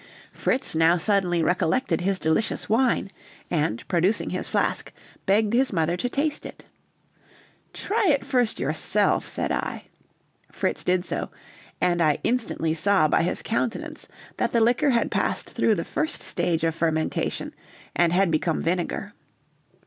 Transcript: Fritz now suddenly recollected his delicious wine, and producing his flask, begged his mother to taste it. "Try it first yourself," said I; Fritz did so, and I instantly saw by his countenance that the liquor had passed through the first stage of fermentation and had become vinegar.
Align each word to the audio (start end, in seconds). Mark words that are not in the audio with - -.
Fritz 0.33 0.73
now 0.73 0.97
suddenly 0.97 1.43
recollected 1.43 2.01
his 2.01 2.17
delicious 2.17 2.67
wine, 2.67 3.11
and 3.51 3.87
producing 3.87 4.31
his 4.31 4.49
flask, 4.49 4.91
begged 5.27 5.53
his 5.53 5.71
mother 5.71 5.95
to 5.95 6.09
taste 6.09 6.43
it. 6.43 6.65
"Try 7.71 8.07
it 8.07 8.25
first 8.25 8.59
yourself," 8.59 9.27
said 9.27 9.51
I; 9.51 9.83
Fritz 10.51 10.83
did 10.83 11.05
so, 11.05 11.29
and 11.79 12.01
I 12.01 12.17
instantly 12.23 12.73
saw 12.73 13.07
by 13.07 13.21
his 13.21 13.43
countenance 13.43 14.07
that 14.37 14.51
the 14.51 14.59
liquor 14.59 14.89
had 14.89 15.11
passed 15.11 15.51
through 15.51 15.75
the 15.75 15.85
first 15.85 16.23
stage 16.23 16.63
of 16.63 16.73
fermentation 16.73 17.53
and 17.95 18.11
had 18.11 18.31
become 18.31 18.63
vinegar. 18.63 19.13